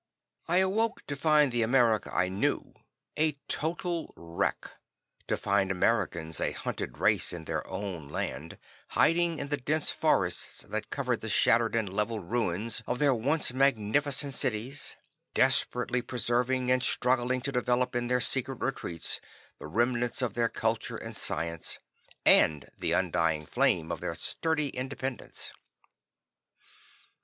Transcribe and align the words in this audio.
I 0.47 0.57
awoke 0.57 1.05
to 1.05 1.15
find 1.15 1.51
the 1.51 1.61
America 1.61 2.11
I 2.11 2.27
knew 2.27 2.73
a 3.15 3.33
total 3.47 4.11
wreck 4.17 4.65
to 5.27 5.37
find 5.37 5.69
Americans 5.69 6.41
a 6.41 6.53
hunted 6.53 6.97
race 6.97 7.31
in 7.31 7.45
their 7.45 7.67
own 7.67 8.07
land, 8.07 8.57
hiding 8.97 9.37
in 9.37 9.49
the 9.49 9.57
dense 9.57 9.91
forests 9.91 10.65
that 10.67 10.89
covered 10.89 11.21
the 11.21 11.29
shattered 11.29 11.75
and 11.75 11.93
leveled 11.93 12.31
ruins 12.31 12.81
of 12.87 12.97
their 12.97 13.13
once 13.13 13.53
magnificent 13.53 14.33
cities, 14.33 14.95
desperately 15.35 16.01
preserving, 16.01 16.71
and 16.71 16.81
struggling 16.81 17.39
to 17.41 17.51
develop 17.51 17.95
in 17.95 18.07
their 18.07 18.19
secret 18.21 18.59
retreats, 18.59 19.21
the 19.59 19.67
remnants 19.67 20.23
of 20.23 20.33
their 20.33 20.49
culture 20.49 20.97
and 20.97 21.15
science 21.15 21.77
and 22.25 22.71
the 22.75 22.91
undying 22.91 23.45
flame 23.45 23.91
of 23.91 24.01
their 24.01 24.15
sturdy 24.15 24.69
independence. 24.69 25.51